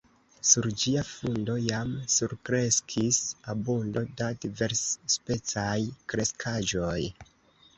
[0.51, 3.19] Sur ĝia fundo jam surkreskis
[3.55, 5.79] abundo da diversspecaj
[6.15, 6.99] kreskaĵoj.